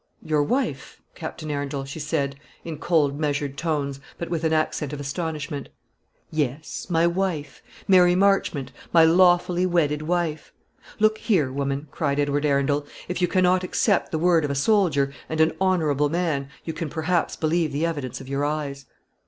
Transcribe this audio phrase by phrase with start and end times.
[0.23, 4.99] "Your wife, Captain Arundel!" she said, in cold measured tones, but with an accent of
[4.99, 5.69] astonishment.
[6.31, 7.61] "Yes; my wife.
[7.87, 10.51] Mary Marchmont, my lawfully wedded wife.
[10.99, 15.13] Look here, woman," cried Edward Arundel; "if you cannot accept the word of a soldier,
[15.29, 18.87] and an honourable man, you can perhaps believe the evidence of your eyes."